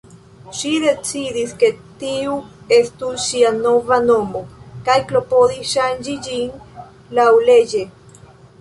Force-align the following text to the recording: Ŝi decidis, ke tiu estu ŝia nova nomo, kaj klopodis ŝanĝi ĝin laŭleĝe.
Ŝi 0.59 0.69
decidis, 0.83 1.51
ke 1.63 1.69
tiu 2.03 2.37
estu 2.79 3.11
ŝia 3.25 3.53
nova 3.59 4.01
nomo, 4.07 4.43
kaj 4.89 4.97
klopodis 5.13 5.77
ŝanĝi 5.77 6.19
ĝin 6.29 6.83
laŭleĝe. 7.21 7.87